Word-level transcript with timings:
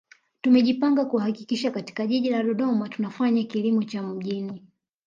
Tumejipanga 0.41 1.05
kuhakikisha 1.05 1.71
katika 1.71 2.07
Jiji 2.07 2.29
la 2.29 2.43
Dodoma 2.43 2.89
tunafanya 2.89 3.43
kilimo 3.43 3.83
cha 3.83 4.03
mjini 4.03 4.61